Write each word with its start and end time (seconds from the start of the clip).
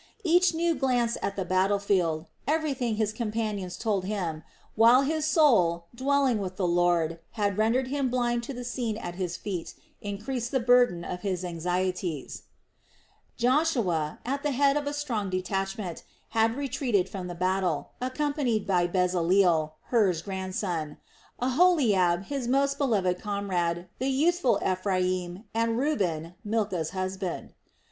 Each 0.23 0.51
new 0.55 0.73
glance 0.73 1.15
at 1.21 1.35
the 1.35 1.45
battle 1.45 1.77
field, 1.77 2.25
everything 2.47 2.95
his 2.95 3.13
companions 3.13 3.77
told 3.77 4.03
him, 4.05 4.41
while 4.73 5.03
his 5.03 5.25
soul, 5.25 5.85
dwelling 5.93 6.39
with 6.39 6.55
the 6.55 6.65
Lord, 6.65 7.19
had 7.33 7.55
rendered 7.55 7.89
him 7.89 8.09
blind 8.09 8.41
to 8.45 8.53
the 8.55 8.63
scene 8.63 8.97
at 8.97 9.13
his 9.13 9.37
feet, 9.37 9.75
increased 10.01 10.49
the 10.49 10.59
burden 10.59 11.03
of 11.05 11.21
his 11.21 11.45
anxieties. 11.45 12.45
Joshua, 13.37 14.17
at 14.25 14.41
the 14.41 14.49
head 14.53 14.75
of 14.75 14.87
a 14.87 14.93
strong 14.95 15.29
detachment, 15.29 16.01
had 16.29 16.57
retreated 16.57 17.07
from 17.07 17.27
the 17.27 17.35
battle, 17.35 17.91
accompanied 18.01 18.65
by 18.65 18.87
Bezaleel, 18.87 19.73
Hur's 19.91 20.23
grandson, 20.23 20.97
Aholiab, 21.39 22.23
his 22.25 22.47
most 22.47 22.79
beloved 22.79 23.19
comrade, 23.19 23.87
the 23.99 24.09
youthful 24.09 24.59
Ephraim, 24.67 25.43
and 25.53 25.77
Reuben, 25.77 26.33
Milcah's 26.43 26.89
husband. 26.89 27.53